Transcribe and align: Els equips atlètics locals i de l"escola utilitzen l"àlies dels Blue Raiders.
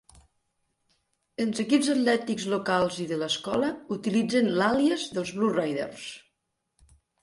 Els 1.45 1.61
equips 1.65 1.91
atlètics 1.97 2.49
locals 2.55 2.99
i 3.05 3.07
de 3.13 3.17
l"escola 3.21 3.71
utilitzen 4.01 4.53
l"àlies 4.59 5.09
dels 5.17 5.39
Blue 5.41 5.57
Raiders. 5.63 6.13